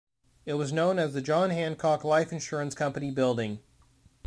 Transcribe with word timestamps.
It 0.47 0.55
was 0.55 0.73
known 0.73 0.97
as 0.97 1.13
the 1.13 1.21
John 1.21 1.51
Hancock 1.51 2.03
Life 2.03 2.31
Insurance 2.31 2.73
Company 2.73 3.11
Building. 3.11 3.59